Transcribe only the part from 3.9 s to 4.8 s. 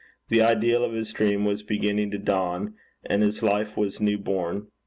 new born.